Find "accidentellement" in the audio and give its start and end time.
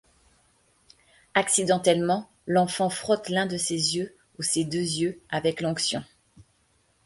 1.35-2.27